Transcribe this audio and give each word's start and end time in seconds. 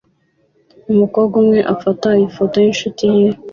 umukobwa 0.91 1.35
umwe 1.41 1.59
ufata 1.75 2.09
ifoto 2.27 2.55
yinshuti 2.63 3.03
ye 3.15 3.27